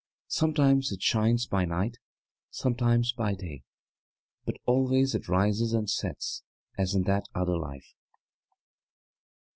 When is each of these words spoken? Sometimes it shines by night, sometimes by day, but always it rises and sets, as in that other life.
Sometimes 0.29 0.91
it 0.91 1.03
shines 1.03 1.45
by 1.45 1.63
night, 1.63 1.99
sometimes 2.49 3.13
by 3.13 3.35
day, 3.35 3.61
but 4.45 4.55
always 4.65 5.13
it 5.13 5.27
rises 5.29 5.73
and 5.73 5.87
sets, 5.87 6.41
as 6.75 6.95
in 6.95 7.03
that 7.03 7.27
other 7.35 7.55
life. 7.55 7.93